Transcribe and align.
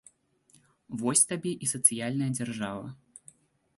Вось 1.01 1.23
табе 1.31 1.51
і 1.67 1.71
сацыяльная 1.75 2.31
дзяржава! 2.41 2.87